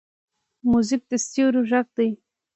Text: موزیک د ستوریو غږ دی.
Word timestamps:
موزیک 0.69 1.01
د 1.09 1.11
ستوریو 1.25 1.67
غږ 1.69 1.87
دی. 1.97 2.09